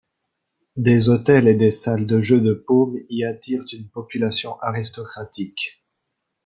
[0.77, 5.85] Des hôtels et des salles de jeu de paume y attirent une population aristocratique.